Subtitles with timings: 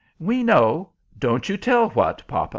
[0.17, 0.89] "We know!
[1.19, 2.49] Don't you tell what, papa!